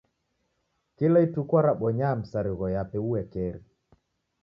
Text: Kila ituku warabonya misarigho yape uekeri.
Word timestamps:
Kila 0.97 1.19
ituku 1.25 1.51
warabonya 1.57 2.09
misarigho 2.19 2.67
yape 2.75 2.97
uekeri. 3.09 3.61